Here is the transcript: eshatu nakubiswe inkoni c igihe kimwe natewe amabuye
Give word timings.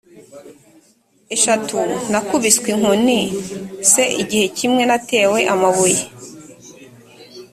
eshatu 1.35 1.77
nakubiswe 2.11 2.67
inkoni 2.75 3.19
c 3.89 3.91
igihe 4.21 4.45
kimwe 4.57 4.81
natewe 4.89 5.39
amabuye 5.53 6.03